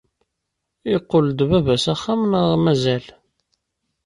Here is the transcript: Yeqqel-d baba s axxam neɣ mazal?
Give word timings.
Yeqqel-d 0.91 1.39
baba 1.49 1.75
s 1.83 1.85
axxam 1.93 2.21
neɣ 2.31 2.45
mazal? 2.63 3.05